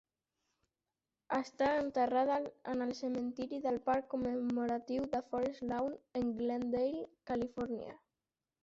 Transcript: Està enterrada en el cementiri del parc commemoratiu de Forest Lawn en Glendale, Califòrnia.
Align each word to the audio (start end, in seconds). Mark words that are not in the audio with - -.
Està 1.39 1.67
enterrada 1.81 2.39
en 2.73 2.81
el 2.87 2.95
cementiri 3.01 3.61
del 3.67 3.77
parc 3.91 4.09
commemoratiu 4.15 5.07
de 5.15 5.21
Forest 5.31 5.69
Lawn 5.75 5.97
en 6.23 6.37
Glendale, 6.43 7.09
Califòrnia. 7.33 7.97